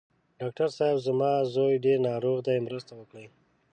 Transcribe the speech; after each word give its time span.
ډاکټر 0.39 0.69
صېب! 0.77 0.97
زما 1.05 1.31
زوی 1.53 1.75
ډېر 1.85 1.97
ناروغ 2.09 2.37
دی، 2.47 2.57
مرسته 2.67 2.91
وکړئ. 2.95 3.25